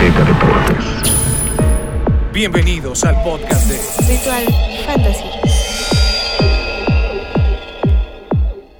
Azteca 0.00 0.24
Deportes. 0.24 1.12
Bienvenidos 2.32 3.04
al 3.04 3.22
podcast 3.22 3.68
de 3.68 3.78
Ritual 4.08 4.46
Fantasy. 4.86 5.24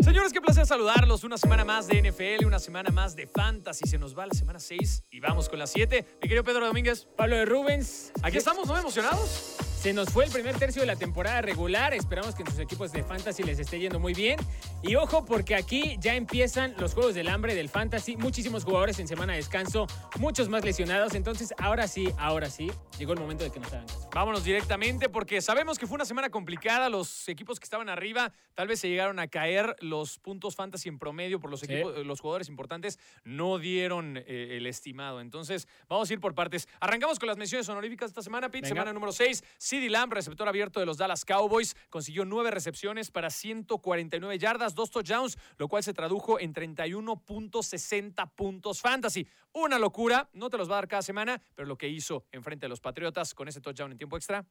Señores, 0.02 0.32
qué 0.32 0.41
placer 0.41 0.64
saludarlos. 0.64 1.22
Una 1.22 1.36
semana 1.36 1.66
más 1.66 1.88
de 1.88 2.00
NFL, 2.11 2.46
una 2.46 2.59
semana 2.59 2.88
más 2.91 3.16
de 3.16 3.27
Fantasy. 3.27 3.86
Se 3.86 3.98
nos 3.98 4.18
va 4.18 4.25
la 4.25 4.32
semana 4.32 4.59
6 4.59 5.04
y 5.11 5.20
vamos 5.20 5.50
con 5.50 5.59
la 5.59 5.66
7. 5.66 6.06
Mi 6.22 6.29
querido 6.29 6.43
Pedro 6.43 6.64
Domínguez, 6.64 7.06
Pablo 7.18 7.37
de 7.37 7.45
Rubens. 7.45 8.12
aquí 8.23 8.39
estamos, 8.39 8.66
¿no? 8.66 8.79
Emocionados. 8.79 9.57
Se 9.80 9.94
nos 9.94 10.10
fue 10.10 10.26
el 10.26 10.30
primer 10.30 10.58
tercio 10.58 10.82
de 10.82 10.86
la 10.86 10.96
temporada 10.96 11.40
regular. 11.40 11.94
Esperamos 11.94 12.34
que 12.34 12.42
en 12.42 12.50
sus 12.50 12.58
equipos 12.58 12.92
de 12.92 13.02
fantasy 13.02 13.42
les 13.44 13.58
esté 13.58 13.79
yendo 13.79 13.98
muy 13.98 14.12
bien. 14.12 14.38
Y 14.82 14.94
ojo, 14.96 15.24
porque 15.24 15.54
aquí 15.54 15.96
ya 16.00 16.16
empiezan 16.16 16.74
los 16.76 16.92
juegos 16.92 17.14
del 17.14 17.29
hambre 17.29 17.54
del 17.54 17.70
fantasy. 17.70 18.14
Muchísimos 18.18 18.64
jugadores 18.64 18.98
en 18.98 19.08
semana 19.08 19.32
de 19.32 19.38
descanso, 19.38 19.86
muchos 20.18 20.50
más 20.50 20.66
lesionados. 20.66 21.14
Entonces, 21.14 21.54
ahora 21.57 21.88
sí, 21.88 22.12
ahora 22.18 22.50
sí, 22.50 22.71
llegó 22.98 23.14
el 23.14 23.21
momento 23.21 23.43
de 23.43 23.50
que 23.50 23.58
nos 23.58 23.72
hagan 23.72 23.86
caso. 23.86 24.11
Vámonos 24.12 24.44
directamente 24.44 25.08
porque 25.08 25.40
sabemos 25.40 25.79
que 25.79 25.86
fue 25.86 25.94
una 25.94 26.04
semana 26.04 26.29
complicada. 26.29 26.90
Los 26.90 27.26
equipos 27.30 27.58
que 27.58 27.64
estaban 27.64 27.88
arriba 27.88 28.35
tal 28.54 28.68
vez 28.68 28.80
se 28.80 28.88
llegaron 28.90 29.18
a 29.18 29.29
caer. 29.29 29.76
Los 29.80 30.18
puntos 30.18 30.57
fantasy 30.57 30.90
en 30.90 30.99
promedio 30.99 31.40
por 31.40 31.50
los, 31.50 31.60
Sí. 31.60 31.72
equipos, 31.72 31.96
eh, 31.96 32.05
los 32.05 32.20
jugadores 32.20 32.50
importantes 32.50 32.98
no 33.24 33.58
dieron 33.58 34.19
eh, 34.19 34.58
el 34.58 34.66
estimado. 34.66 35.22
Entonces, 35.22 35.66
vamos 35.88 36.10
a 36.10 36.12
ir 36.12 36.20
por 36.20 36.34
partes. 36.34 36.69
Arrancamos 36.80 37.19
con 37.19 37.28
las 37.28 37.38
menciones 37.38 37.66
honoríficas 37.70 38.10
esta 38.10 38.20
semana, 38.20 38.50
Pete. 38.50 38.69
Semana 38.69 38.92
número 38.92 39.10
6. 39.12 39.42
CeeDee 39.70 39.88
Lamb, 39.88 40.12
receptor 40.12 40.48
abierto 40.48 40.80
de 40.80 40.86
los 40.86 40.97
Dallas 40.97 41.24
Cowboys, 41.24 41.77
consiguió 41.91 42.24
nueve 42.24 42.50
recepciones 42.50 43.12
para 43.12 43.30
149 43.30 44.36
yardas, 44.36 44.74
dos 44.74 44.91
touchdowns, 44.91 45.38
lo 45.58 45.69
cual 45.69 45.84
se 45.84 45.94
tradujo 45.94 46.41
en 46.41 46.52
31.60 46.52 48.33
puntos 48.34 48.80
fantasy. 48.80 49.28
Una 49.52 49.78
locura, 49.78 50.28
no 50.33 50.50
te 50.50 50.58
los 50.58 50.69
va 50.69 50.72
a 50.72 50.78
dar 50.78 50.88
cada 50.88 51.02
semana, 51.02 51.41
pero 51.55 51.69
lo 51.69 51.78
que 51.78 51.88
hizo 51.88 52.24
enfrente 52.33 52.64
de 52.64 52.69
los 52.69 52.80
Patriotas 52.80 53.32
con 53.32 53.46
ese 53.46 53.60
touchdown 53.60 53.92
en 53.92 53.98
tiempo 53.98 54.16
extra. 54.16 54.44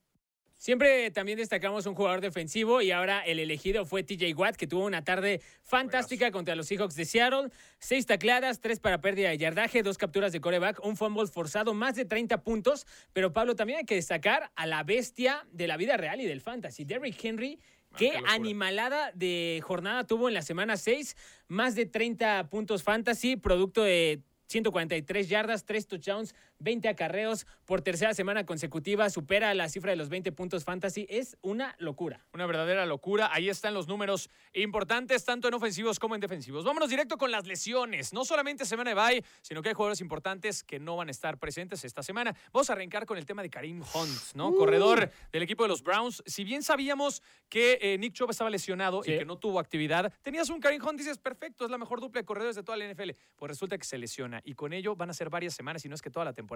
Siempre 0.60 1.10
también 1.10 1.38
destacamos 1.38 1.86
un 1.86 1.94
jugador 1.94 2.20
defensivo 2.20 2.82
y 2.82 2.90
ahora 2.90 3.20
el 3.20 3.38
elegido 3.38 3.86
fue 3.86 4.02
TJ 4.02 4.34
Watt, 4.34 4.56
que 4.56 4.66
tuvo 4.66 4.84
una 4.84 5.02
tarde 5.02 5.40
fantástica 5.62 6.30
contra 6.30 6.54
los 6.54 6.66
Seahawks 6.66 6.96
de 6.96 7.06
Seattle. 7.06 7.48
Seis 7.78 8.04
tacladas, 8.04 8.60
tres 8.60 8.78
para 8.78 9.00
pérdida 9.00 9.30
de 9.30 9.38
yardaje, 9.38 9.82
dos 9.82 9.96
capturas 9.96 10.32
de 10.32 10.42
coreback, 10.42 10.84
un 10.84 10.98
fumble 10.98 11.26
forzado, 11.28 11.72
más 11.72 11.94
de 11.94 12.04
30 12.04 12.42
puntos. 12.42 12.86
Pero 13.14 13.32
Pablo, 13.32 13.54
también 13.56 13.78
hay 13.78 13.84
que 13.86 13.94
destacar 13.94 14.52
a 14.54 14.66
la 14.66 14.82
bestia 14.82 15.46
de 15.50 15.66
la 15.66 15.78
vida 15.78 15.96
real 15.96 16.20
y 16.20 16.26
del 16.26 16.42
fantasy, 16.42 16.84
Derrick 16.84 17.24
Henry. 17.24 17.58
Ah, 17.92 17.96
Qué 17.96 18.12
animalada 18.28 19.12
de 19.14 19.62
jornada 19.64 20.04
tuvo 20.04 20.28
en 20.28 20.34
la 20.34 20.42
semana 20.42 20.76
6, 20.76 21.16
más 21.48 21.74
de 21.74 21.86
30 21.86 22.50
puntos 22.50 22.82
fantasy, 22.82 23.36
producto 23.36 23.82
de 23.82 24.20
143 24.50 25.28
yardas, 25.28 25.64
3 25.64 25.86
touchdowns, 25.86 26.34
20 26.60 26.88
acarreos 26.88 27.46
por 27.64 27.82
tercera 27.82 28.14
semana 28.14 28.46
consecutiva, 28.46 29.10
supera 29.10 29.52
la 29.54 29.68
cifra 29.68 29.90
de 29.90 29.96
los 29.96 30.08
20 30.08 30.32
puntos 30.32 30.64
fantasy. 30.64 31.06
Es 31.10 31.36
una 31.42 31.74
locura. 31.78 32.24
Una 32.32 32.46
verdadera 32.46 32.86
locura. 32.86 33.28
Ahí 33.32 33.48
están 33.48 33.74
los 33.74 33.88
números 33.88 34.30
importantes, 34.52 35.24
tanto 35.24 35.48
en 35.48 35.54
ofensivos 35.54 35.98
como 35.98 36.14
en 36.14 36.20
defensivos. 36.20 36.64
Vámonos 36.64 36.88
directo 36.90 37.18
con 37.18 37.30
las 37.30 37.46
lesiones. 37.46 38.12
No 38.12 38.24
solamente 38.24 38.64
semana 38.64 38.90
de 38.90 38.94
bye, 38.94 39.24
sino 39.42 39.62
que 39.62 39.70
hay 39.70 39.74
jugadores 39.74 40.00
importantes 40.00 40.62
que 40.62 40.78
no 40.78 40.96
van 40.96 41.08
a 41.08 41.10
estar 41.10 41.38
presentes 41.38 41.84
esta 41.84 42.02
semana. 42.02 42.34
Vamos 42.52 42.70
a 42.70 42.74
arrancar 42.74 43.06
con 43.06 43.18
el 43.18 43.26
tema 43.26 43.42
de 43.42 43.50
Karim 43.50 43.82
Hunt, 43.82 44.34
¿no? 44.34 44.54
Corredor 44.54 45.10
del 45.32 45.42
equipo 45.42 45.62
de 45.64 45.68
los 45.70 45.82
Browns. 45.82 46.22
Si 46.26 46.44
bien 46.44 46.62
sabíamos 46.62 47.22
que 47.48 47.78
eh, 47.80 47.98
Nick 47.98 48.12
Chubb 48.12 48.30
estaba 48.30 48.50
lesionado 48.50 49.02
Sí. 49.02 49.12
y 49.12 49.18
que 49.18 49.24
no 49.24 49.38
tuvo 49.38 49.58
actividad, 49.58 50.12
tenías 50.22 50.50
un 50.50 50.60
Karim 50.60 50.84
Hunt, 50.84 50.98
dices, 50.98 51.18
perfecto, 51.18 51.64
es 51.64 51.70
la 51.70 51.78
mejor 51.78 52.00
dupla 52.00 52.20
de 52.20 52.24
corredores 52.26 52.56
de 52.56 52.62
toda 52.62 52.76
la 52.76 52.84
NFL. 52.92 53.10
Pues 53.36 53.48
resulta 53.50 53.78
que 53.78 53.84
se 53.84 53.96
lesiona 53.98 54.42
y 54.44 54.54
con 54.54 54.72
ello 54.72 54.94
van 54.94 55.10
a 55.10 55.14
ser 55.14 55.30
varias 55.30 55.54
semanas, 55.54 55.84
y 55.84 55.88
no 55.88 55.94
es 55.94 56.02
que 56.02 56.10
toda 56.10 56.24
la 56.24 56.32
temporada, 56.32 56.49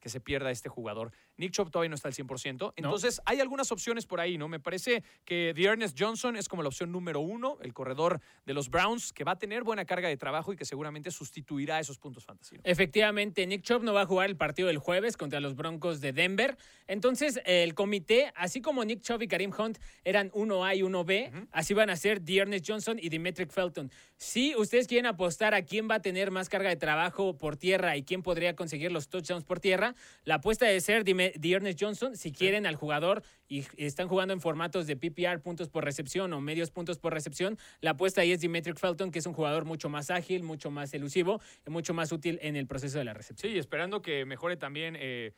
que 0.00 0.08
se 0.08 0.20
pierda 0.20 0.50
este 0.50 0.68
jugador. 0.68 1.12
Nick 1.36 1.52
Chubb 1.52 1.70
todavía 1.70 1.90
no 1.90 1.96
está 1.96 2.08
al 2.08 2.14
100%. 2.14 2.72
Entonces, 2.76 3.20
hay 3.26 3.40
algunas 3.40 3.70
opciones 3.72 4.06
por 4.06 4.20
ahí, 4.20 4.38
¿no? 4.38 4.48
Me 4.48 4.60
parece 4.60 5.02
que 5.24 5.52
The 5.54 5.64
Ernest 5.64 5.96
Johnson 5.98 6.36
es 6.36 6.48
como 6.48 6.62
la 6.62 6.68
opción 6.68 6.90
número 6.92 7.20
uno, 7.20 7.58
el 7.62 7.74
corredor 7.74 8.20
de 8.44 8.54
los 8.54 8.70
Browns, 8.70 9.12
que 9.12 9.24
va 9.24 9.32
a 9.32 9.38
tener 9.38 9.62
buena 9.62 9.84
carga 9.84 10.08
de 10.08 10.16
trabajo 10.16 10.52
y 10.52 10.56
que 10.56 10.64
seguramente 10.64 11.10
sustituirá 11.10 11.78
esos 11.78 11.98
puntos 11.98 12.24
fantasy. 12.24 12.56
¿no? 12.56 12.62
Efectivamente, 12.64 13.46
Nick 13.46 13.62
Chubb 13.62 13.82
no 13.82 13.92
va 13.92 14.02
a 14.02 14.06
jugar 14.06 14.30
el 14.30 14.36
partido 14.36 14.68
del 14.68 14.78
jueves 14.78 15.16
contra 15.16 15.40
los 15.40 15.56
Broncos 15.56 16.00
de 16.00 16.12
Denver. 16.12 16.56
Entonces, 16.86 17.40
el 17.44 17.74
comité, 17.74 18.32
así 18.34 18.60
como 18.60 18.84
Nick 18.84 19.02
Chubb 19.02 19.22
y 19.22 19.28
Karim 19.28 19.52
Hunt 19.56 19.78
eran 20.04 20.30
1A 20.30 20.76
y 20.76 20.82
1B, 20.82 21.48
así 21.52 21.74
van 21.74 21.90
a 21.90 21.96
ser 21.96 22.22
Dearness 22.22 22.62
Johnson 22.66 22.98
y 23.00 23.08
Dimetric 23.08 23.50
Felton. 23.50 23.90
Si 24.16 24.54
ustedes 24.56 24.86
quieren 24.86 25.06
apostar 25.06 25.54
a 25.54 25.62
quién 25.62 25.88
va 25.90 25.96
a 25.96 26.02
tener 26.02 26.30
más 26.30 26.48
carga 26.48 26.68
de 26.68 26.76
trabajo 26.76 27.36
por 27.36 27.56
tierra 27.56 27.96
y 27.96 28.02
quién 28.02 28.22
podría 28.22 28.56
conseguir 28.56 28.92
los 28.92 29.08
touchdowns 29.08 29.35
por 29.44 29.60
tierra, 29.60 29.94
la 30.24 30.36
apuesta 30.36 30.66
debe 30.66 30.80
ser 30.80 31.04
Dearness 31.04 31.76
Johnson. 31.78 32.16
Si 32.16 32.32
quieren 32.32 32.66
al 32.66 32.76
jugador 32.76 33.22
y 33.48 33.64
están 33.76 34.08
jugando 34.08 34.34
en 34.34 34.40
formatos 34.40 34.86
de 34.86 34.96
PPR, 34.96 35.40
puntos 35.40 35.68
por 35.68 35.84
recepción 35.84 36.32
o 36.32 36.40
medios 36.40 36.70
puntos 36.70 36.98
por 36.98 37.12
recepción, 37.12 37.58
la 37.80 37.90
apuesta 37.90 38.20
ahí 38.20 38.32
es 38.32 38.40
Dimetric 38.40 38.78
Felton, 38.78 39.10
que 39.10 39.18
es 39.18 39.26
un 39.26 39.32
jugador 39.34 39.64
mucho 39.64 39.88
más 39.88 40.10
ágil, 40.10 40.42
mucho 40.42 40.70
más 40.70 40.92
elusivo 40.94 41.40
y 41.66 41.70
mucho 41.70 41.94
más 41.94 42.12
útil 42.12 42.38
en 42.42 42.56
el 42.56 42.66
proceso 42.66 42.98
de 42.98 43.04
la 43.04 43.14
recepción. 43.14 43.52
Sí, 43.52 43.58
esperando 43.58 44.02
que 44.02 44.24
mejore 44.24 44.56
también 44.56 44.96
eh, 44.98 45.32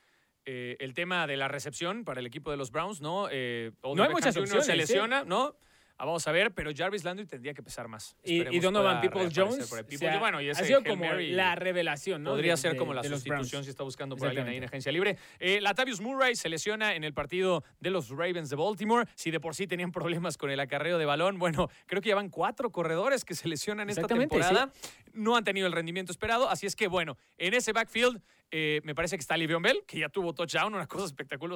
eh, 0.50 0.76
el 0.80 0.94
tema 0.94 1.26
de 1.26 1.36
la 1.36 1.46
recepción 1.48 2.04
para 2.04 2.20
el 2.20 2.26
equipo 2.26 2.50
de 2.50 2.56
los 2.56 2.70
Browns, 2.70 3.02
¿no? 3.02 3.28
Eh, 3.30 3.72
No 3.82 4.02
hay 4.02 4.10
muchas 4.10 4.34
opciones, 4.36 4.64
Se 4.64 4.72
¿eh? 4.72 4.76
lesiona, 4.76 5.24
¿no? 5.24 5.56
Ah, 6.00 6.04
vamos 6.04 6.26
a 6.28 6.32
ver, 6.32 6.52
pero 6.52 6.70
Jarvis 6.74 7.02
Landry 7.02 7.26
tendría 7.26 7.52
que 7.54 7.62
pesar 7.62 7.88
más. 7.88 8.16
Y, 8.22 8.42
y 8.56 8.60
Donovan 8.60 9.00
Peoples 9.00 9.34
reaparecer 9.34 9.44
Jones 9.44 9.68
por 9.68 9.78
ahí. 9.78 9.84
o 9.84 9.86
Peoples- 9.88 9.98
sea, 9.98 10.18
bueno, 10.20 10.40
y 10.40 10.48
ese 10.48 10.62
ha 10.62 10.64
sido 10.64 10.78
Hail 10.78 10.86
como 10.88 11.04
Mary 11.04 11.32
la 11.32 11.56
revelación, 11.56 12.22
¿no? 12.22 12.30
Podría 12.30 12.52
de- 12.52 12.56
ser 12.56 12.72
de- 12.72 12.78
como 12.78 12.94
la 12.94 13.02
de 13.02 13.08
los 13.08 13.20
sustitución 13.22 13.64
si 13.64 13.70
está 13.70 13.82
buscando 13.82 14.16
por 14.16 14.28
alguien 14.28 14.46
ahí 14.46 14.58
en 14.58 14.64
agencia 14.64 14.92
libre. 14.92 15.16
Eh, 15.40 15.60
Latavius 15.60 16.00
Murray 16.00 16.36
se 16.36 16.48
lesiona 16.48 16.94
en 16.94 17.02
el 17.02 17.12
partido 17.14 17.64
de 17.80 17.90
los 17.90 18.10
Ravens 18.10 18.48
de 18.48 18.54
Baltimore. 18.56 19.06
Si 19.16 19.32
de 19.32 19.40
por 19.40 19.56
sí 19.56 19.66
tenían 19.66 19.90
problemas 19.90 20.38
con 20.38 20.50
el 20.50 20.60
acarreo 20.60 20.98
de 20.98 21.04
balón, 21.04 21.38
bueno, 21.40 21.68
creo 21.86 22.00
que 22.00 22.10
ya 22.10 22.14
van 22.14 22.28
cuatro 22.30 22.70
corredores 22.70 23.24
que 23.24 23.34
se 23.34 23.48
lesionan 23.48 23.90
esta 23.90 24.06
temporada. 24.06 24.70
No 25.14 25.34
han 25.36 25.42
tenido 25.42 25.66
el 25.66 25.72
rendimiento 25.72 26.12
esperado. 26.12 26.48
Así 26.48 26.66
es 26.66 26.76
que, 26.76 26.86
bueno, 26.86 27.16
en 27.38 27.54
ese 27.54 27.72
backfield 27.72 28.22
eh, 28.50 28.80
me 28.84 28.94
parece 28.94 29.16
que 29.16 29.20
está 29.20 29.36
Le'Veon 29.36 29.62
Bell, 29.62 29.84
que 29.86 29.98
ya 29.98 30.08
tuvo 30.08 30.32
touchdown, 30.32 30.74
una 30.74 30.86
cosa 30.86 31.08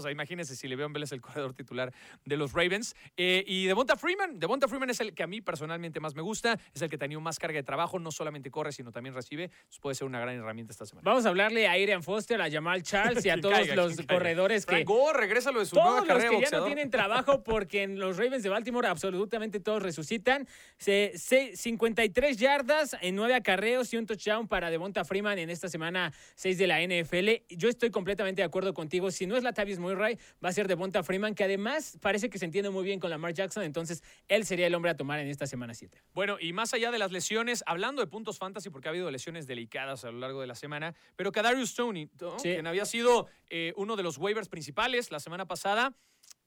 sea, 0.02 0.10
imagínense 0.10 0.56
si 0.56 0.68
Le'Veon 0.68 0.92
Bell 0.92 1.04
es 1.04 1.12
el 1.12 1.20
corredor 1.20 1.54
titular 1.54 1.92
de 2.24 2.36
los 2.36 2.52
Ravens. 2.52 2.94
Eh, 3.16 3.44
y 3.46 3.66
Devonta 3.66 3.96
Freeman. 3.96 4.38
Devonta 4.38 4.68
Freeman 4.68 4.90
es 4.90 5.00
el 5.00 5.14
que 5.14 5.22
a 5.22 5.26
mí 5.26 5.40
personalmente 5.40 6.00
más 6.00 6.14
me 6.14 6.22
gusta. 6.22 6.58
Es 6.74 6.82
el 6.82 6.90
que 6.90 6.96
ha 6.96 6.98
tenido 6.98 7.20
más 7.20 7.38
carga 7.38 7.56
de 7.56 7.62
trabajo. 7.62 7.98
No 7.98 8.10
solamente 8.10 8.50
corre, 8.50 8.72
sino 8.72 8.92
también 8.92 9.14
recibe. 9.14 9.44
Entonces 9.44 9.78
puede 9.80 9.94
ser 9.94 10.06
una 10.06 10.20
gran 10.20 10.36
herramienta 10.36 10.72
esta 10.72 10.86
semana. 10.86 11.04
Vamos 11.04 11.26
a 11.26 11.30
hablarle 11.30 11.68
a 11.68 11.78
Irian 11.78 12.02
Foster, 12.02 12.40
a 12.40 12.50
Jamal 12.50 12.82
Charles 12.82 13.24
y 13.24 13.30
a 13.30 13.36
todos 13.40 13.54
caiga, 13.54 13.74
los 13.74 13.96
corredores 14.06 14.66
que 14.66 14.74
Frank 14.76 14.86
Gore, 14.86 15.18
regresa 15.18 15.52
lo 15.52 15.60
de 15.60 15.66
su 15.66 15.76
nueva 15.76 15.90
todos 15.90 16.08
los 16.08 16.16
carrera 16.16 16.30
que 16.30 16.50
ya 16.50 16.58
no 16.58 16.64
tienen 16.66 16.90
trabajo 16.90 17.42
porque 17.44 17.82
en 17.82 17.98
los 17.98 18.16
Ravens 18.16 18.42
de 18.42 18.48
Baltimore 18.48 18.88
absolutamente 18.88 19.60
todos 19.60 19.82
resucitan. 19.82 20.46
Se, 20.78 21.12
se- 21.16 21.56
53 21.56 22.36
yardas 22.36 22.96
en 23.00 23.16
9 23.16 23.34
acarreos 23.34 23.92
y 23.92 23.96
un 23.96 24.06
touchdown 24.06 24.48
para 24.48 24.70
Devonta 24.70 25.04
Freeman 25.04 25.38
en 25.38 25.50
esta 25.50 25.68
semana 25.68 26.12
6 26.34 26.58
de 26.58 26.66
la 26.66 26.81
NFL. 26.86 27.54
Yo 27.56 27.68
estoy 27.68 27.90
completamente 27.90 28.42
de 28.42 28.46
acuerdo 28.46 28.74
contigo. 28.74 29.10
Si 29.10 29.26
no 29.26 29.36
es 29.36 29.42
la 29.42 29.52
Tavis 29.52 29.78
Murray, 29.78 30.18
va 30.44 30.48
a 30.48 30.52
ser 30.52 30.68
Devonta 30.68 31.02
Freeman, 31.02 31.34
que 31.34 31.44
además 31.44 31.98
parece 32.00 32.30
que 32.30 32.38
se 32.38 32.44
entiende 32.44 32.70
muy 32.70 32.84
bien 32.84 33.00
con 33.00 33.10
Lamar 33.10 33.34
Jackson. 33.34 33.62
Entonces, 33.62 34.02
él 34.28 34.44
sería 34.44 34.66
el 34.66 34.74
hombre 34.74 34.90
a 34.90 34.96
tomar 34.96 35.18
en 35.20 35.28
esta 35.28 35.46
semana 35.46 35.74
7. 35.74 36.02
Bueno, 36.14 36.36
y 36.40 36.52
más 36.52 36.74
allá 36.74 36.90
de 36.90 36.98
las 36.98 37.12
lesiones, 37.12 37.62
hablando 37.66 38.02
de 38.02 38.08
puntos 38.08 38.38
fantasy, 38.38 38.70
porque 38.70 38.88
ha 38.88 38.90
habido 38.90 39.10
lesiones 39.10 39.46
delicadas 39.46 40.04
a 40.04 40.10
lo 40.10 40.18
largo 40.18 40.40
de 40.40 40.46
la 40.46 40.54
semana, 40.54 40.94
pero 41.16 41.32
Kadarius 41.32 41.74
Tony, 41.74 42.08
¿no? 42.20 42.38
Sí. 42.38 42.50
quien 42.50 42.66
había 42.66 42.84
sido 42.84 43.28
eh, 43.50 43.72
uno 43.76 43.96
de 43.96 44.02
los 44.02 44.18
waivers 44.18 44.48
principales 44.48 45.10
la 45.10 45.20
semana 45.20 45.46
pasada, 45.46 45.94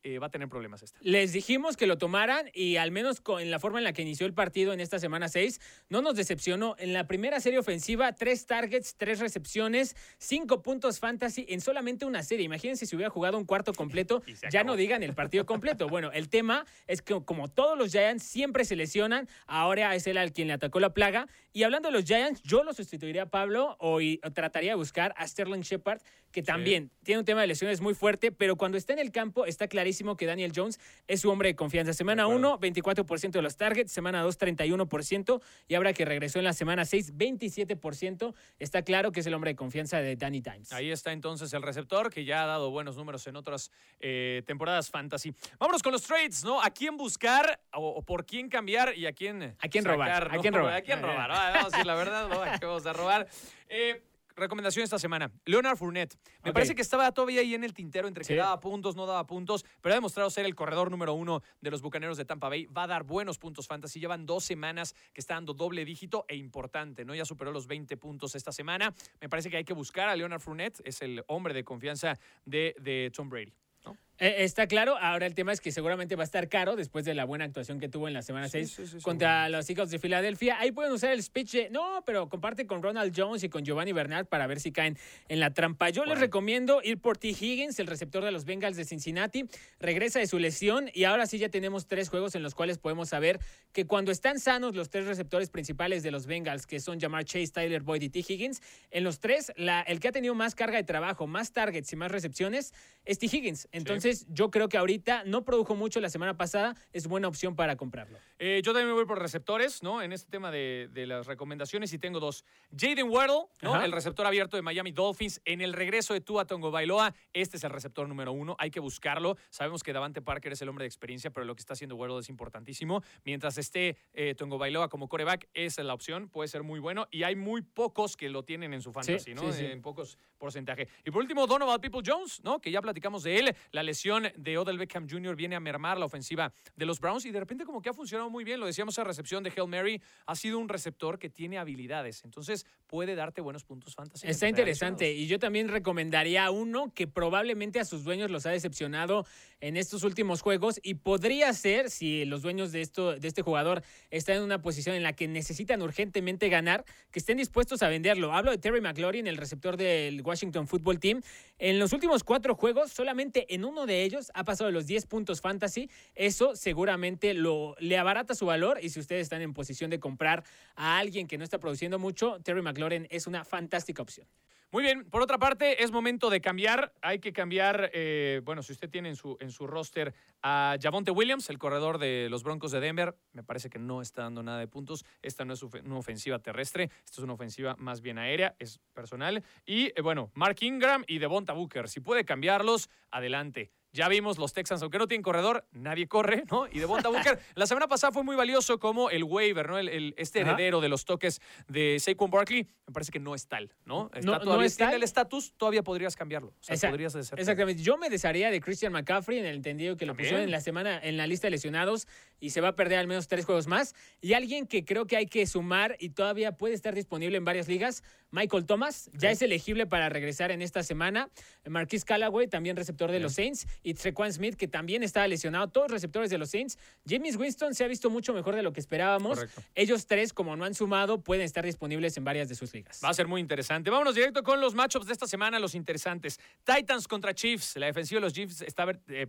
eh, 0.05 0.19
va 0.19 0.27
a 0.27 0.29
tener 0.29 0.47
problemas 0.47 0.83
esta. 0.83 0.99
Les 1.01 1.33
dijimos 1.33 1.75
que 1.77 1.87
lo 1.87 1.97
tomaran 1.97 2.51
y 2.53 2.75
al 2.75 2.91
menos 2.91 3.21
con, 3.21 3.41
en 3.41 3.49
la 3.49 3.57
forma 3.59 3.79
en 3.79 3.83
la 3.83 3.91
que 3.91 4.03
inició 4.03 4.27
el 4.27 4.35
partido 4.35 4.71
en 4.71 4.79
esta 4.79 4.99
semana 4.99 5.29
6, 5.29 5.59
no 5.89 6.03
nos 6.03 6.15
decepcionó. 6.15 6.75
En 6.77 6.93
la 6.93 7.07
primera 7.07 7.39
serie 7.39 7.57
ofensiva, 7.57 8.13
tres 8.13 8.45
targets, 8.45 8.97
tres 8.97 9.17
recepciones, 9.19 9.95
cinco 10.19 10.61
puntos 10.61 10.99
fantasy 10.99 11.47
en 11.49 11.59
solamente 11.59 12.05
una 12.05 12.21
serie. 12.21 12.45
Imagínense 12.45 12.85
si 12.85 12.95
hubiera 12.95 13.09
jugado 13.09 13.39
un 13.39 13.45
cuarto 13.45 13.73
completo, 13.73 14.21
ya 14.51 14.63
no 14.63 14.75
digan 14.75 15.01
el 15.01 15.15
partido 15.15 15.47
completo. 15.47 15.89
Bueno, 15.89 16.11
el 16.11 16.29
tema 16.29 16.67
es 16.85 17.01
que 17.01 17.19
como 17.25 17.47
todos 17.47 17.75
los 17.75 17.91
Giants 17.91 18.21
siempre 18.21 18.63
se 18.63 18.75
lesionan, 18.75 19.27
ahora 19.47 19.95
es 19.95 20.05
él 20.05 20.19
al 20.19 20.33
quien 20.33 20.49
le 20.49 20.53
atacó 20.53 20.79
la 20.79 20.93
plaga. 20.93 21.27
Y 21.55 21.63
hablando 21.63 21.87
de 21.87 21.93
los 21.93 22.03
Giants, 22.03 22.41
yo 22.43 22.65
lo 22.65 22.73
sustituiría 22.73 23.23
a 23.23 23.25
Pablo 23.27 23.77
o, 23.79 24.01
y- 24.01 24.19
o 24.25 24.31
trataría 24.31 24.71
de 24.71 24.75
buscar 24.75 25.13
a 25.15 25.25
Sterling 25.25 25.61
Shepard, 25.61 26.01
que 26.33 26.43
también 26.43 26.91
tiene 27.03 27.19
un 27.19 27.25
tema 27.25 27.39
de 27.39 27.47
lesiones 27.47 27.79
muy 27.79 27.93
fuerte, 27.93 28.33
pero 28.33 28.57
cuando 28.57 28.77
está 28.77 28.91
en 28.91 28.99
el 28.99 29.09
campo 29.13 29.45
está 29.45 29.69
clarísimo 29.69 30.17
que 30.17 30.25
Daniel 30.25 30.51
Jones 30.53 30.81
es 31.07 31.21
su 31.21 31.29
hombre 31.31 31.47
de 31.47 31.55
confianza. 31.55 31.93
Semana 31.93 32.23
De 32.23 32.29
acuerdo. 32.29 32.57
1, 32.57 32.59
24% 32.59 33.31
de 33.31 33.41
los 33.41 33.55
targets, 33.55 33.89
semana 33.89 34.21
2, 34.21 34.37
31%, 34.37 35.41
y 35.69 35.75
ahora 35.75 35.93
que 35.93 36.03
regresó 36.03 36.39
en 36.39 36.43
la 36.43 36.51
semana 36.51 36.83
6, 36.83 37.13
27%, 37.15 38.33
está 38.59 38.81
claro 38.81 39.13
que 39.13 39.21
es 39.21 39.25
el 39.27 39.33
hombre 39.33 39.51
de 39.51 39.55
confianza 39.55 40.01
de 40.01 40.17
Danny 40.17 40.41
Dimes. 40.41 40.73
Ahí 40.73 40.91
está 40.91 41.13
entonces 41.13 41.53
el 41.53 41.61
receptor 41.61 42.11
que 42.11 42.25
ya 42.25 42.43
ha 42.43 42.47
dado 42.47 42.69
buenos 42.69 42.97
números 42.97 43.25
en 43.27 43.37
otras 43.37 43.71
eh, 44.01 44.43
temporadas 44.45 44.89
fantasy. 44.89 45.33
Vámonos 45.57 45.81
con 45.81 45.93
los 45.93 46.03
trades, 46.03 46.43
¿no? 46.43 46.61
¿A 46.61 46.69
quién 46.69 46.97
buscar 46.97 47.61
o, 47.73 47.87
o 47.91 48.01
por 48.01 48.25
quién 48.25 48.49
cambiar 48.49 48.93
y 48.97 49.05
a 49.05 49.13
quién 49.13 49.55
¿A 49.59 49.67
quién 49.69 49.85
robar? 49.85 50.33
¿A 50.35 50.37
quién 50.39 50.53
robar? 50.53 50.73
¿A 50.73 50.81
quién 50.81 51.01
robar? 51.01 51.31
Vamos 51.53 51.73
a 51.73 51.77
decir 51.77 51.85
la 51.85 51.95
verdad, 51.95 52.29
¿no? 52.29 52.41
¿A 52.41 52.59
qué 52.59 52.65
vamos 52.65 52.85
a 52.85 52.93
robar? 52.93 53.27
Eh, 53.69 54.03
recomendación 54.35 54.83
esta 54.83 54.99
semana. 54.99 55.31
Leonard 55.45 55.77
Fournette. 55.77 56.17
Me 56.43 56.53
parece 56.53 56.75
que 56.75 56.81
estaba 56.81 57.11
todavía 57.11 57.41
ahí 57.41 57.55
en 57.55 57.63
el 57.63 57.73
tintero 57.73 58.07
entre 58.07 58.23
que 58.25 58.35
daba 58.35 58.59
puntos, 58.59 58.95
no 58.95 59.05
daba 59.05 59.25
puntos, 59.25 59.65
pero 59.81 59.93
ha 59.93 59.97
demostrado 59.97 60.29
ser 60.29 60.45
el 60.45 60.55
corredor 60.55 60.91
número 60.91 61.13
uno 61.13 61.41
de 61.61 61.71
los 61.71 61.81
Bucaneros 61.81 62.17
de 62.17 62.25
Tampa 62.25 62.49
Bay. 62.49 62.65
Va 62.65 62.83
a 62.83 62.87
dar 62.87 63.03
buenos 63.03 63.37
puntos 63.37 63.67
fantasy. 63.67 63.99
Llevan 63.99 64.25
dos 64.25 64.43
semanas 64.43 64.93
que 65.13 65.21
está 65.21 65.35
dando 65.35 65.53
doble 65.53 65.85
dígito 65.85 66.25
e 66.27 66.35
importante, 66.35 67.05
¿no? 67.05 67.15
Ya 67.15 67.25
superó 67.25 67.51
los 67.51 67.67
20 67.67 67.97
puntos 67.97 68.35
esta 68.35 68.51
semana. 68.51 68.93
Me 69.21 69.29
parece 69.29 69.49
que 69.49 69.57
hay 69.57 69.65
que 69.65 69.73
buscar 69.73 70.09
a 70.09 70.15
Leonard 70.15 70.41
Fournette. 70.41 70.81
Es 70.85 71.01
el 71.01 71.23
hombre 71.27 71.53
de 71.53 71.63
confianza 71.63 72.19
de, 72.45 72.75
de 72.79 73.11
Tom 73.15 73.29
Brady. 73.29 73.53
¿no? 73.85 73.97
Eh, 74.17 74.35
está 74.39 74.67
claro, 74.67 74.97
ahora 74.97 75.25
el 75.25 75.35
tema 75.35 75.51
es 75.51 75.59
que 75.59 75.71
seguramente 75.71 76.15
va 76.15 76.23
a 76.23 76.25
estar 76.25 76.47
caro 76.47 76.77
después 76.77 77.03
de 77.03 77.13
la 77.13 77.25
buena 77.25 77.43
actuación 77.43 77.79
que 77.79 77.89
tuvo 77.89 78.07
en 78.07 78.13
la 78.13 78.21
semana 78.21 78.47
Sí, 78.47 78.65
6 78.65 78.71
sí, 78.71 78.87
sí, 78.87 79.03
contra 79.03 79.49
los 79.49 79.69
Eagles 79.69 79.89
de 79.89 79.99
Filadelfia. 79.99 80.57
Ahí 80.59 80.71
pueden 80.71 80.93
usar 80.93 81.11
el 81.11 81.21
speech 81.21 81.51
de, 81.51 81.69
no, 81.69 82.01
pero 82.05 82.29
comparte 82.29 82.65
con 82.65 82.81
Ronald 82.81 83.13
Jones 83.15 83.43
y 83.43 83.49
con 83.49 83.65
Giovanni 83.65 83.91
Bernard 83.91 84.25
para 84.25 84.47
ver 84.47 84.61
si 84.61 84.71
caen 84.71 84.97
en 85.27 85.39
la 85.41 85.53
trampa. 85.53 85.89
Yo 85.89 86.05
les 86.05 86.19
recomiendo 86.19 86.81
ir 86.81 86.99
por 86.99 87.17
T. 87.17 87.29
Higgins, 87.29 87.77
el 87.79 87.87
receptor 87.87 88.23
de 88.23 88.31
los 88.31 88.45
Bengals 88.45 88.77
de 88.77 88.85
Cincinnati. 88.85 89.45
Regresa 89.79 90.19
de 90.19 90.27
su 90.27 90.39
lesión 90.39 90.89
y 90.93 91.03
ahora 91.03 91.25
sí 91.25 91.37
ya 91.37 91.49
tenemos 91.49 91.87
tres 91.87 92.07
juegos 92.07 92.35
en 92.35 92.43
los 92.43 92.55
cuales 92.55 92.77
podemos 92.77 93.09
saber 93.09 93.39
que 93.73 93.85
cuando 93.85 94.11
están 94.11 94.39
sanos 94.39 94.75
los 94.75 94.89
tres 94.89 95.07
receptores 95.07 95.49
principales 95.49 96.03
de 96.03 96.11
los 96.11 96.25
Bengals, 96.25 96.65
que 96.65 96.79
son 96.79 97.01
Jamar 97.01 97.25
Chase, 97.25 97.47
Tyler 97.47 97.81
Boyd 97.81 98.03
y 98.03 98.09
T. 98.09 98.19
Higgins, 98.19 98.61
en 98.91 99.03
los 99.03 99.19
tres, 99.19 99.51
la, 99.57 99.81
el 99.81 99.99
que 99.99 100.07
ha 100.07 100.11
tenido 100.13 100.35
más 100.35 100.55
carga 100.55 100.77
de 100.77 100.83
trabajo, 100.83 101.27
más 101.27 101.51
targets 101.51 101.91
y 101.91 101.95
más 101.97 102.11
recepciones 102.11 102.73
es 103.03 103.19
T. 103.19 103.25
Higgins. 103.25 103.67
Entonces, 104.05 104.27
yo 104.29 104.51
creo 104.51 104.69
que 104.69 104.77
ahorita 104.77 105.23
no 105.25 105.43
produjo 105.43 105.73
mucho 105.73 105.99
la 105.99 106.11
semana 106.11 106.37
pasada, 106.37 106.75
es 106.93 107.07
buena 107.07 107.27
opción 107.27 107.55
para 107.55 107.75
comprarlo. 107.75 108.19
Eh, 108.37 108.61
yo 108.63 108.71
también 108.71 108.89
me 108.89 108.93
voy 108.93 109.05
por 109.05 109.19
receptores, 109.19 109.81
¿no? 109.81 110.03
En 110.03 110.13
este 110.13 110.29
tema 110.29 110.51
de, 110.51 110.89
de 110.93 111.07
las 111.07 111.25
recomendaciones 111.25 111.91
y 111.91 111.97
tengo 111.97 112.19
dos. 112.19 112.45
Jaden 112.77 113.09
Waddle, 113.09 113.47
¿no? 113.63 113.81
El 113.81 113.91
receptor 113.91 114.27
abierto 114.27 114.57
de 114.57 114.61
Miami 114.61 114.91
Dolphins. 114.91 115.41
En 115.43 115.59
el 115.59 115.73
regreso 115.73 116.13
de 116.13 116.21
Tua 116.21 116.45
Tongo 116.45 116.69
Bailoa, 116.69 117.15
este 117.33 117.57
es 117.57 117.63
el 117.63 117.71
receptor 117.71 118.07
número 118.07 118.31
uno. 118.31 118.55
Hay 118.59 118.69
que 118.69 118.79
buscarlo. 118.79 119.37
Sabemos 119.49 119.81
que 119.81 119.91
Davante 119.91 120.21
Parker 120.21 120.51
es 120.51 120.61
el 120.61 120.69
hombre 120.69 120.83
de 120.83 120.87
experiencia, 120.87 121.31
pero 121.31 121.43
lo 121.43 121.55
que 121.55 121.61
está 121.61 121.73
haciendo 121.73 121.95
Waddle 121.95 122.19
es 122.19 122.29
importantísimo. 122.29 123.01
Mientras 123.23 123.57
esté 123.57 123.97
eh, 124.13 124.35
Tongo 124.35 124.59
Bailoa 124.59 124.87
como 124.87 125.09
coreback, 125.09 125.47
esa 125.55 125.81
es 125.81 125.87
la 125.87 125.95
opción. 125.95 126.29
Puede 126.29 126.47
ser 126.47 126.61
muy 126.61 126.79
bueno. 126.79 127.07
Y 127.09 127.23
hay 127.23 127.35
muy 127.35 127.63
pocos 127.63 128.17
que 128.17 128.29
lo 128.29 128.43
tienen 128.43 128.71
en 128.75 128.83
su 128.83 128.91
fantasy, 128.91 129.33
¿no? 129.33 129.51
sí, 129.51 129.59
sí. 129.61 129.65
En 129.65 129.81
pocos 129.81 130.19
porcentaje. 130.37 130.89
Y 131.03 131.09
por 131.09 131.23
último, 131.23 131.47
Donovan 131.47 131.81
People 131.81 132.03
Jones, 132.05 132.39
¿no? 132.43 132.59
Que 132.59 132.69
ya 132.69 132.83
platicamos 132.83 133.23
de 133.23 133.39
él. 133.39 133.55
La 133.71 133.81
lesión 133.81 133.94
de 134.35 134.57
Odell 134.57 134.77
Beckham 134.77 135.07
Jr. 135.09 135.35
viene 135.35 135.55
a 135.55 135.59
mermar 135.59 135.97
la 135.97 136.05
ofensiva 136.05 136.53
de 136.75 136.85
los 136.85 136.99
Browns 136.99 137.25
y 137.25 137.31
de 137.31 137.39
repente 137.39 137.65
como 137.65 137.81
que 137.81 137.89
ha 137.89 137.93
funcionado 137.93 138.29
muy 138.29 138.43
bien. 138.43 138.59
Lo 138.59 138.65
decíamos 138.65 138.99
a 138.99 139.03
recepción 139.03 139.43
de 139.43 139.51
Hail 139.55 139.67
Mary. 139.67 140.01
Ha 140.25 140.35
sido 140.35 140.59
un 140.59 140.69
receptor 140.69 141.17
que 141.17 141.29
tiene 141.29 141.57
habilidades. 141.57 142.23
Entonces 142.23 142.65
puede 142.87 143.15
darte 143.15 143.41
buenos 143.41 143.63
puntos 143.63 143.95
fantasy. 143.95 144.27
Está 144.27 144.47
interesante 144.47 145.11
y 145.13 145.27
yo 145.27 145.39
también 145.39 145.69
recomendaría 145.69 146.49
uno 146.51 146.93
que 146.93 147.07
probablemente 147.07 147.79
a 147.79 147.85
sus 147.85 148.03
dueños 148.03 148.29
los 148.31 148.45
ha 148.45 148.51
decepcionado 148.51 149.25
en 149.61 149.77
estos 149.77 150.03
últimos 150.03 150.41
juegos 150.41 150.79
y 150.83 150.95
podría 150.95 151.51
ser, 151.53 151.89
si 151.89 152.25
los 152.25 152.41
dueños 152.41 152.71
de, 152.71 152.81
esto, 152.81 153.15
de 153.15 153.27
este 153.27 153.41
jugador 153.41 153.83
están 154.11 154.37
en 154.37 154.43
una 154.43 154.61
posición 154.61 154.95
en 154.95 155.03
la 155.03 155.13
que 155.13 155.27
necesitan 155.27 155.81
urgentemente 155.81 156.49
ganar, 156.49 156.85
que 157.11 157.19
estén 157.19 157.37
dispuestos 157.37 157.81
a 157.81 157.89
venderlo. 157.89 158.33
Hablo 158.33 158.51
de 158.51 158.57
Terry 158.57 158.81
McLaurin, 158.81 159.27
el 159.27 159.37
receptor 159.37 159.77
del 159.77 160.21
Washington 160.21 160.67
Football 160.67 160.99
Team. 160.99 161.21
En 161.57 161.79
los 161.79 161.93
últimos 161.93 162.23
cuatro 162.23 162.55
juegos, 162.55 162.91
solamente 162.91 163.53
en 163.53 163.65
uno 163.65 163.84
de 163.85 164.03
ellos 164.03 164.31
ha 164.33 164.43
pasado 164.43 164.71
los 164.71 164.87
10 164.87 165.05
puntos 165.05 165.41
fantasy. 165.41 165.89
Eso 166.15 166.55
seguramente 166.55 167.33
lo, 167.33 167.75
le 167.79 167.97
abarata 167.97 168.35
su 168.35 168.45
valor 168.45 168.79
y 168.81 168.89
si 168.89 168.99
ustedes 168.99 169.23
están 169.23 169.41
en 169.41 169.53
posición 169.53 169.89
de 169.89 169.99
comprar 169.99 170.43
a 170.75 170.97
alguien 170.97 171.27
que 171.27 171.37
no 171.37 171.43
está 171.43 171.59
produciendo 171.59 171.99
mucho, 171.99 172.39
Terry 172.43 172.61
McLaurin 172.61 173.07
es 173.09 173.27
una 173.27 173.43
fantástica 173.45 174.01
opción. 174.01 174.27
Muy 174.75 174.83
bien, 174.83 175.05
por 175.09 175.21
otra 175.21 175.37
parte, 175.37 175.85
es 175.85 175.93
momento 175.93 176.29
de 176.29 176.41
cambiar. 176.41 176.91
Hay 177.01 177.19
que 177.19 177.31
cambiar, 177.31 177.91
eh, 177.93 178.41
bueno, 178.43 178.61
si 178.61 178.73
usted 178.73 178.89
tiene 178.89 179.07
en 179.07 179.15
su, 179.15 179.37
en 179.39 179.49
su 179.49 179.67
roster 179.67 180.13
a 180.43 180.75
Javonte 180.81 181.11
Williams, 181.11 181.49
el 181.49 181.57
corredor 181.57 181.97
de 181.97 182.27
los 182.29 182.43
Broncos 182.43 182.73
de 182.73 182.81
Denver, 182.81 183.15
me 183.31 183.41
parece 183.41 183.69
que 183.69 183.79
no 183.79 184.01
está 184.01 184.23
dando 184.23 184.43
nada 184.43 184.59
de 184.59 184.67
puntos. 184.67 185.05
Esta 185.21 185.45
no 185.45 185.53
es 185.53 185.63
una 185.63 185.97
ofensiva 185.97 186.39
terrestre, 186.39 186.89
esta 187.05 187.21
es 187.21 187.23
una 187.23 187.31
ofensiva 187.31 187.77
más 187.79 188.01
bien 188.01 188.17
aérea, 188.17 188.57
es 188.59 188.81
personal. 188.93 189.45
Y 189.65 189.93
eh, 189.97 190.01
bueno, 190.03 190.29
Mark 190.33 190.57
Ingram 190.59 191.05
y 191.07 191.19
Devonta 191.19 191.53
Booker, 191.53 191.87
si 191.87 192.01
puede 192.01 192.25
cambiarlos, 192.25 192.89
adelante. 193.11 193.71
Ya 193.95 194.09
vimos 194.09 194.37
los 194.37 194.51
Texans, 194.51 194.81
aunque 194.81 194.97
no 194.97 195.07
tienen 195.07 195.23
corredor, 195.23 195.65
nadie 195.71 196.05
corre, 196.07 196.43
¿no? 196.51 196.67
Y 196.69 196.79
Devonta 196.79 197.07
Booker, 197.07 197.39
la 197.55 197.65
semana 197.65 197.87
pasada 197.87 198.11
fue 198.11 198.23
muy 198.23 198.35
valioso 198.35 198.77
como 198.77 199.09
el 199.09 199.23
waiver, 199.23 199.69
¿no? 199.69 199.77
El, 199.79 199.87
el- 199.87 200.13
este 200.17 200.41
Ajá. 200.41 200.51
heredero 200.51 200.81
de 200.81 200.89
los 200.89 201.05
toques 201.05 201.39
de 201.69 201.97
Saquon 201.99 202.29
Barkley, 202.29 202.67
me 202.87 202.93
parece 202.93 203.11
que 203.13 203.19
no 203.19 203.33
es 203.33 203.47
tal, 203.47 203.71
¿no? 203.85 204.11
Está 204.13 204.19
No- 204.25 204.31
no 204.33 204.39
todavía 204.41 204.67
es 204.67 204.75
tiene 204.75 204.91
tal. 204.91 204.97
el 204.97 205.03
estatus, 205.03 205.53
todavía 205.55 205.81
podrías 205.81 206.15
cambiarlo. 206.17 206.49
O 206.49 206.53
sea, 206.63 206.75
Exact- 206.75 206.89
podrías 206.91 207.15
hacer 207.15 207.39
Exactamente. 207.39 207.81
Yo 207.81 207.97
me 207.97 208.09
desharía 208.09 208.51
de 208.51 208.59
Christian 208.59 208.91
McCaffrey 208.91 209.39
en 209.39 209.45
el 209.45 209.55
entendido 209.55 209.95
que 209.95 210.05
lo 210.05 210.13
pusieron 210.13 210.41
en 210.41 210.51
la 210.51 210.59
semana 210.59 210.99
en 211.01 211.15
la 211.15 211.25
lista 211.25 211.47
de 211.47 211.51
lesionados 211.51 212.05
y 212.41 212.49
se 212.49 212.59
va 212.59 212.67
a 212.69 212.75
perder 212.75 212.99
al 212.99 213.07
menos 213.07 213.29
tres 213.29 213.45
juegos 213.45 213.67
más. 213.67 213.95
Y 214.19 214.33
alguien 214.33 214.67
que 214.67 214.83
creo 214.83 215.07
que 215.07 215.15
hay 215.15 215.25
que 215.25 215.47
sumar 215.47 215.95
y 215.99 216.09
todavía 216.09 216.51
puede 216.51 216.73
estar 216.73 216.93
disponible 216.93 217.37
en 217.37 217.45
varias 217.45 217.69
ligas, 217.69 218.03
Michael 218.35 218.65
Thomas, 218.65 219.09
ya 219.13 219.31
es 219.31 219.41
elegible 219.41 219.87
para 219.87 220.09
regresar 220.09 220.51
en 220.51 220.61
esta 220.61 220.83
semana. 220.83 221.29
Marquis 221.65 222.03
Callaway, 222.03 222.47
también 222.47 222.75
receptor 222.75 223.09
de 223.09 223.21
los 223.21 223.33
Saints, 223.33 223.65
y 223.81 223.93
Trequan 223.93 224.33
Smith, 224.33 224.55
que 224.55 224.67
también 224.67 225.03
estaba 225.03 225.25
lesionado. 225.25 225.69
Todos 225.69 225.89
receptores 225.89 226.29
de 226.29 226.37
los 226.37 226.49
Saints. 226.49 226.77
James 227.07 227.37
Winston 227.37 227.73
se 227.73 227.85
ha 227.85 227.87
visto 227.87 228.09
mucho 228.09 228.33
mejor 228.33 228.55
de 228.55 228.61
lo 228.61 228.73
que 228.73 228.81
esperábamos. 228.81 229.39
Correcto. 229.39 229.63
Ellos 229.73 230.05
tres, 230.05 230.33
como 230.33 230.57
no 230.57 230.65
han 230.65 230.73
sumado, 230.73 231.21
pueden 231.21 231.45
estar 231.45 231.63
disponibles 231.65 232.17
en 232.17 232.25
varias 232.25 232.49
de 232.49 232.55
sus 232.55 232.73
ligas. 232.73 232.99
Va 233.01 233.09
a 233.09 233.13
ser 233.13 233.27
muy 233.27 233.39
interesante. 233.39 233.89
Vámonos 233.89 234.15
directo 234.15 234.43
con 234.43 234.59
los 234.59 234.75
matchups 234.75 235.07
de 235.07 235.13
esta 235.13 235.27
semana, 235.27 235.57
los 235.57 235.73
interesantes. 235.73 236.37
Titans 236.65 237.07
contra 237.07 237.33
Chiefs. 237.33 237.77
La 237.77 237.85
defensiva 237.85 238.19
de 238.19 238.25
los 238.25 238.33
Chiefs 238.33 238.61
está 238.61 238.85
eh, 239.07 239.27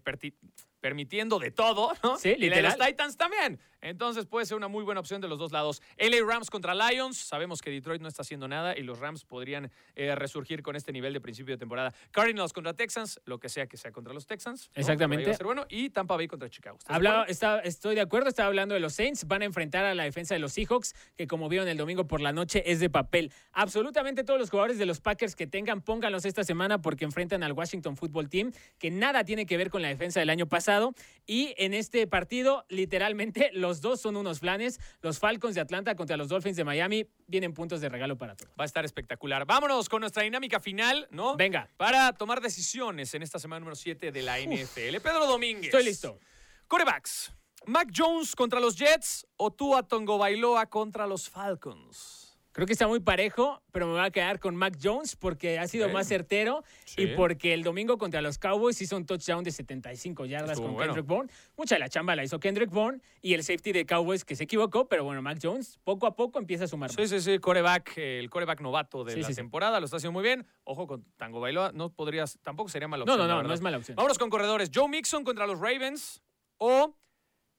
permitiendo 0.80 1.38
de 1.38 1.50
todo, 1.50 1.92
¿no? 2.02 2.18
Sí, 2.18 2.30
Y 2.30 2.36
literal. 2.36 2.76
los 2.78 2.86
Titans 2.86 3.16
también. 3.16 3.58
Entonces 3.82 4.26
puede 4.26 4.46
ser 4.46 4.56
una 4.56 4.66
muy 4.68 4.82
buena 4.82 5.00
opción 5.00 5.20
de 5.20 5.28
los 5.28 5.38
dos 5.38 5.52
lados. 5.52 5.80
LA 5.98 6.16
Rams 6.26 6.50
contra 6.50 6.74
Lions. 6.74 7.18
Sabemos 7.18 7.60
que 7.62 7.70
Detroit 7.70 8.00
no 8.02 8.08
está 8.08 8.22
haciendo 8.22 8.48
nada 8.48 8.76
y 8.76 8.82
los 8.82 8.98
Rams 8.98 9.24
podrían 9.24 9.70
eh, 9.94 10.14
resurgir 10.16 10.62
con 10.62 10.74
este 10.74 10.92
nivel 10.92 11.12
de 11.12 11.20
principio 11.20 11.54
de 11.54 11.58
temporada. 11.58 11.94
Cardinals 12.10 12.52
contra 12.52 12.74
Texans, 12.74 13.20
lo 13.26 13.38
que 13.38 13.48
sea 13.48 13.66
que 13.68 13.76
sea 13.76 13.92
contra 13.92 14.12
los 14.12 14.26
Texans. 14.26 14.70
¿no? 14.74 14.80
Exactamente. 14.80 15.26
Va 15.26 15.32
a 15.32 15.36
ser 15.36 15.46
bueno. 15.46 15.66
Y 15.68 15.90
Tampa 15.90 16.16
Bay 16.16 16.26
contra 16.26 16.48
Chicago. 16.48 16.78
Está- 17.28 17.60
estoy 17.60 17.94
de 17.94 18.00
acuerdo, 18.00 18.28
estaba 18.28 18.48
hablando 18.48 18.74
de 18.74 18.80
los 18.80 18.92
Saints. 18.94 19.26
Van 19.28 19.42
a 19.42 19.44
enfrentar 19.44 19.84
a 19.84 19.94
la 19.94 20.04
defensa 20.04 20.34
de 20.34 20.40
los 20.40 20.52
Seahawks, 20.54 20.94
que 21.16 21.26
como 21.28 21.48
vieron 21.48 21.68
el 21.68 21.76
domingo 21.76 22.08
por 22.08 22.20
la 22.20 22.32
noche 22.32 22.62
es 22.70 22.80
de 22.80 22.90
papel. 22.90 23.32
Absolutamente 23.52 24.24
todos 24.24 24.40
los 24.40 24.50
jugadores 24.50 24.78
de 24.78 24.86
los 24.86 25.00
Packers 25.00 25.36
que 25.36 25.46
tengan, 25.46 25.80
pónganlos 25.80 26.24
esta 26.24 26.42
semana 26.42 26.80
porque 26.82 27.04
enfrentan 27.04 27.42
al 27.44 27.52
Washington 27.52 27.96
Football 27.96 28.28
Team, 28.28 28.52
que 28.78 28.90
nada 28.90 29.22
tiene 29.22 29.46
que 29.46 29.56
ver 29.56 29.70
con 29.70 29.82
la 29.82 29.88
defensa 29.88 30.18
del 30.18 30.30
año 30.30 30.46
pasado. 30.46 30.65
Y 31.26 31.54
en 31.58 31.74
este 31.74 32.06
partido, 32.06 32.64
literalmente, 32.68 33.50
los 33.52 33.80
dos 33.80 34.00
son 34.00 34.16
unos 34.16 34.40
flanes. 34.40 34.78
Los 35.00 35.18
Falcons 35.18 35.54
de 35.54 35.60
Atlanta 35.60 35.96
contra 35.96 36.16
los 36.16 36.28
Dolphins 36.28 36.56
de 36.56 36.64
Miami 36.64 37.06
vienen 37.26 37.52
puntos 37.52 37.80
de 37.80 37.88
regalo 37.88 38.16
para 38.16 38.36
todos. 38.36 38.52
Va 38.58 38.62
a 38.62 38.66
estar 38.66 38.84
espectacular. 38.84 39.44
Vámonos 39.44 39.88
con 39.88 40.00
nuestra 40.00 40.22
dinámica 40.22 40.60
final, 40.60 41.08
¿no? 41.10 41.36
Venga. 41.36 41.68
Para 41.76 42.12
tomar 42.12 42.40
decisiones 42.40 43.12
en 43.14 43.22
esta 43.22 43.38
semana 43.38 43.60
número 43.60 43.76
7 43.76 44.12
de 44.12 44.22
la 44.22 44.38
NFL. 44.38 45.00
Pedro 45.02 45.26
Domínguez. 45.26 45.66
Estoy 45.66 45.84
listo. 45.84 46.20
Corebacks. 46.68 47.32
Mac 47.66 47.88
Jones 47.92 48.36
contra 48.36 48.60
los 48.60 48.76
Jets 48.76 49.26
o 49.36 49.50
Tua 49.50 49.82
Tongo 49.82 50.18
Bailoa 50.18 50.66
contra 50.66 51.06
los 51.06 51.28
Falcons. 51.28 52.25
Creo 52.56 52.66
que 52.66 52.72
está 52.72 52.88
muy 52.88 53.00
parejo, 53.00 53.62
pero 53.70 53.84
me 53.86 53.92
voy 53.92 54.00
a 54.00 54.10
quedar 54.10 54.40
con 54.40 54.56
Mac 54.56 54.78
Jones 54.82 55.14
porque 55.14 55.58
ha 55.58 55.68
sido 55.68 55.90
más 55.90 56.08
certero 56.08 56.64
Sí. 56.86 57.02
y 57.02 57.06
porque 57.08 57.52
el 57.52 57.62
domingo 57.62 57.98
contra 57.98 58.22
los 58.22 58.38
Cowboys 58.38 58.80
hizo 58.80 58.96
un 58.96 59.04
touchdown 59.04 59.44
de 59.44 59.50
75 59.50 60.24
yardas 60.24 60.52
Estuvo 60.52 60.68
con 60.68 60.74
bueno. 60.76 60.94
Kendrick 60.94 61.06
Bourne. 61.06 61.30
Mucha 61.58 61.74
de 61.74 61.80
la 61.80 61.90
chamba 61.90 62.16
la 62.16 62.24
hizo 62.24 62.40
Kendrick 62.40 62.70
Bourne 62.70 63.02
y 63.20 63.34
el 63.34 63.42
safety 63.44 63.72
de 63.72 63.84
Cowboys 63.84 64.24
que 64.24 64.34
se 64.36 64.44
equivocó, 64.44 64.88
pero 64.88 65.04
bueno, 65.04 65.20
Mac 65.20 65.38
Jones 65.42 65.78
poco 65.84 66.06
a 66.06 66.16
poco 66.16 66.38
empieza 66.38 66.64
a 66.64 66.66
sumar 66.66 66.90
Sí, 66.90 67.02
más. 67.02 67.10
sí, 67.10 67.20
sí, 67.20 67.38
coreback, 67.40 67.98
el 67.98 68.30
coreback 68.30 68.62
novato 68.62 69.04
de 69.04 69.12
Sí, 69.12 69.20
la 69.20 69.28
temporada, 69.28 69.78
lo 69.78 69.84
está 69.84 69.98
haciendo 69.98 70.14
muy 70.14 70.22
bien. 70.22 70.46
Ojo 70.64 70.86
con 70.86 71.04
Tango 71.18 71.40
Bailoa, 71.40 71.72
no 71.74 71.90
podrías, 71.92 72.38
tampoco 72.42 72.70
sería 72.70 72.88
mala 72.88 73.04
No, 73.04 73.12
opción. 73.12 73.28
no, 73.28 73.34
no, 73.34 73.36
verdad. 73.36 73.48
no 73.48 73.54
es 73.54 73.60
mala 73.60 73.76
opción. 73.76 73.96
Vámonos 73.96 74.16
con 74.16 74.30
corredores. 74.30 74.70
Joe 74.74 74.88
Mixon 74.88 75.24
contra 75.24 75.46
los 75.46 75.60
Ravens 75.60 76.22
o 76.56 76.96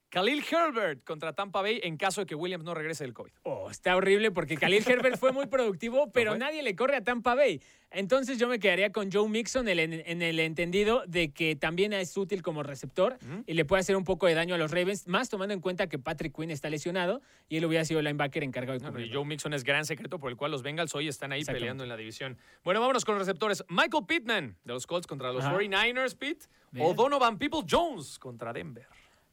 Khalil 0.09 0.41
Herbert 0.49 1.03
contra 1.03 1.33
Tampa 1.33 1.61
Bay 1.61 1.81
en 1.83 1.97
caso 1.97 2.21
de 2.21 2.27
que 2.27 2.35
Williams 2.35 2.63
no 2.63 2.73
regrese 2.73 3.03
del 3.03 3.13
COVID. 3.13 3.31
Oh, 3.43 3.69
está 3.69 3.95
horrible 3.97 4.31
porque 4.31 4.55
Khalil 4.55 4.83
Herbert 4.87 5.17
fue 5.17 5.33
muy 5.33 5.47
productivo, 5.47 6.09
pero 6.13 6.37
nadie 6.37 6.63
le 6.63 6.75
corre 6.75 6.95
a 6.95 7.03
Tampa 7.03 7.35
Bay. 7.35 7.61
Entonces 7.91 8.37
yo 8.37 8.47
me 8.49 8.59
quedaría 8.59 8.91
con 8.91 9.11
Joe 9.11 9.29
Mixon 9.29 9.67
en 9.69 9.79
el, 9.79 9.93
en 10.05 10.21
el 10.21 10.39
entendido 10.39 11.03
de 11.07 11.31
que 11.31 11.55
también 11.55 11.93
es 11.93 12.15
útil 12.17 12.41
como 12.41 12.61
receptor 12.63 13.17
y 13.45 13.53
le 13.53 13.63
puede 13.63 13.79
hacer 13.79 13.95
un 13.95 14.03
poco 14.03 14.27
de 14.27 14.33
daño 14.33 14.55
a 14.55 14.57
los 14.57 14.71
Ravens, 14.71 15.07
más 15.07 15.29
tomando 15.29 15.53
en 15.53 15.61
cuenta 15.61 15.87
que 15.87 15.97
Patrick 15.97 16.35
Quinn 16.35 16.51
está 16.51 16.69
lesionado 16.69 17.21
y 17.47 17.57
él 17.57 17.65
hubiera 17.65 17.85
sido 17.85 17.99
el 18.01 18.05
linebacker 18.05 18.43
encargado 18.43 18.77
de 18.77 18.83
No, 18.85 18.91
cubrirlo. 18.91 19.19
Joe 19.19 19.25
Mixon 19.25 19.53
es 19.53 19.63
gran 19.63 19.85
secreto 19.85 20.19
por 20.19 20.29
el 20.31 20.35
cual 20.37 20.51
los 20.51 20.63
Bengals 20.63 20.93
hoy 20.95 21.07
están 21.07 21.31
ahí 21.31 21.45
peleando 21.45 21.83
en 21.83 21.89
la 21.89 21.95
división. 21.95 22.37
Bueno, 22.65 22.81
vámonos 22.81 23.05
con 23.05 23.15
los 23.15 23.25
receptores. 23.25 23.63
Michael 23.69 24.03
Pittman 24.05 24.57
de 24.65 24.73
los 24.73 24.85
Colts 24.85 25.07
contra 25.07 25.31
los 25.31 25.45
Ajá. 25.45 25.57
49ers, 25.57 26.17
Pitt. 26.17 26.43
O. 26.79 26.93
Donovan 26.93 27.37
People 27.37 27.61
Jones 27.69 28.19
contra 28.19 28.51
Denver. 28.51 28.85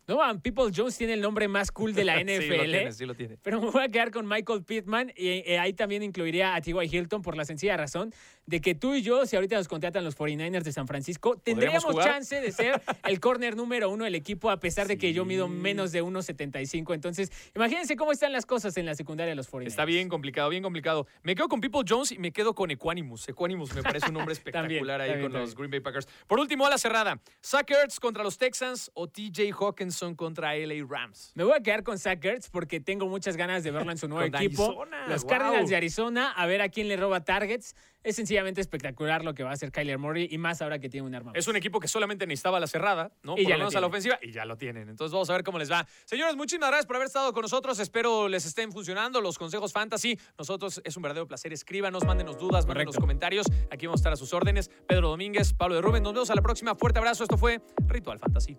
No, 0.07 0.21
People 0.41 0.71
Jones 0.75 0.97
tiene 0.97 1.15
el 1.15 1.21
nombre 1.21 1.49
más 1.49 1.71
cool 1.71 1.95
de 1.95 2.05
la 2.05 2.23
NFL. 2.23 2.29
sí, 2.41 2.49
lo 2.49 2.65
tiene, 2.65 2.93
sí 2.93 3.07
lo 3.07 3.15
tiene. 3.15 3.37
Pero 3.43 3.61
me 3.61 3.71
voy 3.71 3.83
a 3.83 3.89
quedar 3.89 4.11
con 4.11 4.27
Michael 4.27 4.63
Pittman 4.63 5.13
y 5.17 5.29
eh, 5.29 5.59
ahí 5.59 5.73
también 5.73 6.03
incluiría 6.03 6.55
a 6.55 6.61
T.Y. 6.61 6.97
Hilton 6.97 7.23
por 7.23 7.37
la 7.37 7.45
sencilla 7.45 7.77
razón 7.77 8.13
de 8.47 8.61
que 8.61 8.75
tú 8.75 8.95
y 8.95 9.03
yo, 9.03 9.25
si 9.27 9.37
ahorita 9.37 9.57
nos 9.57 9.69
contratan 9.69 10.05
los 10.05 10.17
49ers 10.17 10.63
de 10.63 10.73
San 10.73 10.87
Francisco, 10.87 11.37
tendríamos 11.37 11.85
chance 12.05 12.41
de 12.41 12.53
ser 12.53 12.83
el 13.05 13.21
corner 13.21 13.57
número 13.57 13.89
uno 13.89 14.05
del 14.05 14.15
equipo 14.15 14.51
a 14.51 14.61
pesar 14.61 14.87
de 14.87 14.99
que 14.99 15.13
yo 15.13 15.25
mido 15.25 15.49
menos 15.49 15.93
de 15.93 16.03
1.75. 16.03 16.95
Entonces, 16.95 17.33
imagínense 17.55 17.97
cómo 17.97 18.13
están 18.13 18.33
las 18.33 18.45
cosas 18.45 18.77
en 18.77 18.87
la 18.87 18.95
secundaria 18.95 19.31
de 19.31 19.37
los 19.37 19.51
49ers. 19.51 19.67
Está 19.67 19.85
bien 19.85 20.09
complicado, 20.09 20.51
bien 20.51 20.63
complicado. 20.63 21.07
Me 21.23 21.35
quedo 21.35 21.49
con 21.49 21.61
People 21.61 21.83
Jones 21.89 22.13
y 22.13 22.19
me 22.19 22.33
quedo 22.33 22.55
con 22.55 22.71
Equanimus. 22.71 23.29
Equanimus 23.29 23.75
me 23.75 23.83
parece 23.83 24.09
un 24.09 24.15
nombre 24.15 24.33
espectacular 24.35 25.01
ahí 25.01 25.23
con 25.23 25.33
los 25.33 25.55
Green 25.55 25.71
Bay 25.71 25.81
Packers. 25.81 26.07
Por 26.27 26.39
último, 26.39 26.67
a 26.67 26.71
la 26.71 26.79
cerrada. 26.79 27.21
Zach 27.43 27.71
contra 28.01 28.23
los 28.23 28.37
Texans 28.37 28.91
o 28.95 29.09
TJ 29.09 29.53
Hawkinson 29.95 30.15
contra 30.15 30.55
LA 30.55 30.85
Rams. 30.87 31.33
Me 31.35 31.45
voy 31.45 31.55
a 31.57 31.63
quedar 31.63 31.83
con 31.83 31.99
Zach 31.99 32.21
porque 32.51 32.81
tengo 32.81 33.07
muchas 33.07 33.37
ganas 33.37 33.63
de 33.63 33.71
verlo 33.71 33.91
en 33.93 33.99
su 33.99 34.09
nuevo 34.09 34.25
equipo. 34.25 34.85
los 35.09 35.25
Cardinals 35.25 35.69
de 35.69 35.77
Arizona, 35.77 36.33
a 36.33 36.47
ver 36.47 36.63
a 36.63 36.69
quién 36.69 36.89
le 36.89 36.97
roba 36.97 37.25
targets. 37.25 37.75
Es 38.03 38.17
sencillamente 38.17 38.61
espectacular 38.61 39.25
lo 39.25 39.33
que 39.33 39.43
va 39.43 39.51
a 39.51 39.53
hacer 39.55 39.73
Kyler 39.73 39.99
Murray 39.99 40.29
y 40.31 40.37
más 40.37 40.61
ahora 40.61 40.79
que 40.79 40.91
tiene 40.91 41.07
un 41.07 41.15
arma. 41.15 41.33
Es 41.35 41.49
un 41.49 41.57
equipo 41.57 41.81
que 41.81 41.89
solamente 41.89 42.27
necesitaba 42.27 42.61
la 42.61 42.67
cerrada, 42.67 43.13
¿no? 43.23 43.35
Y 43.39 43.47
ya 43.47 43.57
lo 43.57 43.67
a 43.67 43.81
la 43.81 43.87
ofensiva 43.87 44.19
y 44.21 44.31
ya 44.31 44.45
lo 44.45 44.59
tienen. 44.59 44.91
Entonces 44.91 45.11
vamos 45.11 45.31
a 45.31 45.33
ver 45.33 45.43
cómo 45.43 45.59
les 45.59 45.73
va. 45.73 45.87
Señores, 46.05 46.37
muchísimas 46.37 46.69
gracias 46.69 46.87
por 46.87 46.97
haber 46.97 47.07
estado 47.07 47.33
con 47.33 47.41
nosotros. 47.41 47.79
Espero 47.79 48.29
les 48.29 48.45
estén 48.45 48.73
funcionando 48.73 49.23
los 49.23 49.39
consejos 49.39 49.73
fantasy. 49.73 50.19
Nosotros 50.37 50.83
es 50.85 50.97
un 50.97 51.03
verdadero 51.03 51.27
placer. 51.27 51.55
Escríbanos, 51.55 52.05
mándenos 52.05 52.39
dudas, 52.39 52.67
mándenos 52.67 52.97
comentarios. 52.97 53.47
Aquí 53.71 53.87
vamos 53.87 54.01
a 54.01 54.03
estar 54.03 54.13
a 54.13 54.17
sus 54.17 54.35
órdenes. 54.35 54.71
Pedro 54.87 55.09
Domínguez, 55.09 55.55
Pablo 55.55 55.77
de 55.77 55.81
Rubén. 55.81 56.03
Nos 56.03 56.13
vemos 56.13 56.31
a 56.31 56.35
la 56.35 56.43
próxima. 56.43 56.75
Fuerte 56.75 56.99
abrazo. 56.99 57.25
Esto 57.25 57.39
fue 57.39 57.63
Ritual 57.89 58.19
Fantasy. 58.19 58.59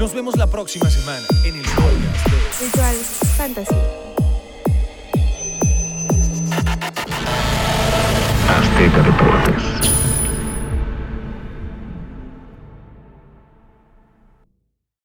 Nos 0.00 0.14
vemos 0.14 0.34
la 0.38 0.46
próxima 0.46 0.88
semana 0.88 1.26
en 1.44 1.56
el 1.56 1.62
podcast 1.62 2.26
de 2.30 2.64
Ritual 2.64 2.96
Fantasy. 3.36 3.74
Azteca 8.48 9.02
Deportes. 9.02 9.69